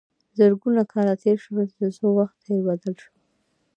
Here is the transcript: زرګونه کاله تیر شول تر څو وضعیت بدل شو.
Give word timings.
زرګونه 0.37 0.81
کاله 0.91 1.13
تیر 1.21 1.37
شول 1.43 1.67
تر 1.77 1.89
څو 1.97 2.05
وضعیت 2.19 2.59
بدل 2.67 2.93
شو. 3.01 3.11